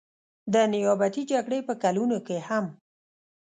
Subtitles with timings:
[0.53, 2.65] د نیابتي جګړې په کلونو کې هم.